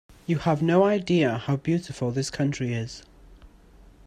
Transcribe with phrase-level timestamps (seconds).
[0.25, 3.03] You have no idea how beautiful this country is.